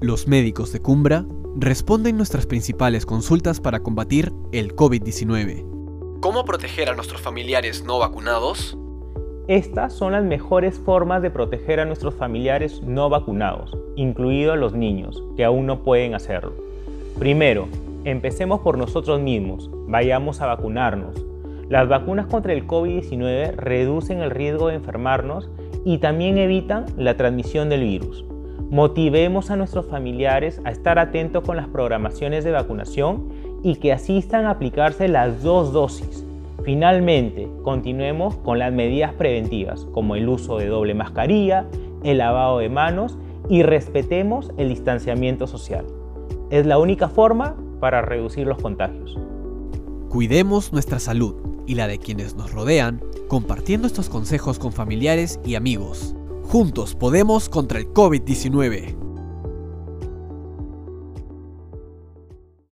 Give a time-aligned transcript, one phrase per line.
[0.00, 1.24] Los médicos de Cumbra
[1.56, 6.20] responden nuestras principales consultas para combatir el COVID-19.
[6.20, 8.78] ¿Cómo proteger a nuestros familiares no vacunados?
[9.48, 15.20] Estas son las mejores formas de proteger a nuestros familiares no vacunados, incluidos los niños,
[15.36, 16.52] que aún no pueden hacerlo.
[17.18, 17.66] Primero,
[18.04, 21.16] empecemos por nosotros mismos, vayamos a vacunarnos.
[21.68, 25.50] Las vacunas contra el COVID-19 reducen el riesgo de enfermarnos
[25.84, 28.27] y también evitan la transmisión del virus.
[28.70, 33.28] Motivemos a nuestros familiares a estar atentos con las programaciones de vacunación
[33.62, 36.24] y que asistan a aplicarse las dos dosis.
[36.64, 41.64] Finalmente, continuemos con las medidas preventivas como el uso de doble mascarilla,
[42.04, 43.16] el lavado de manos
[43.48, 45.86] y respetemos el distanciamiento social.
[46.50, 49.18] Es la única forma para reducir los contagios.
[50.10, 55.54] Cuidemos nuestra salud y la de quienes nos rodean compartiendo estos consejos con familiares y
[55.54, 56.17] amigos.
[56.48, 59.07] Juntos podemos contra el COVID-19.